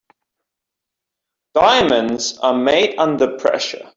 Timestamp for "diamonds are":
1.53-2.55